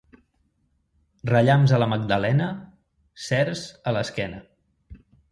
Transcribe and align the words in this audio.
Rellamps 1.31 1.73
a 1.75 1.79
la 1.83 1.87
Magdalena, 1.91 2.47
cerç 3.27 3.61
a 3.91 3.93
l'esquena. 3.97 4.41